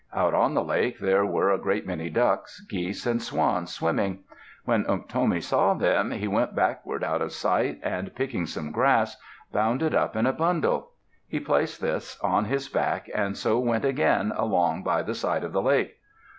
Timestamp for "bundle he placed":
10.33-11.81